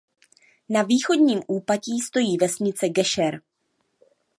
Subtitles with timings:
[0.69, 3.41] Na východním úpatí stojí vesnice Gešer.